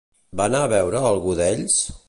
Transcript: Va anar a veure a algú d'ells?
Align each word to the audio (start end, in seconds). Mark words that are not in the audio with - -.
Va 0.39 0.47
anar 0.51 0.61
a 0.63 0.71
veure 0.71 1.03
a 1.03 1.11
algú 1.11 1.37
d'ells? 1.41 1.81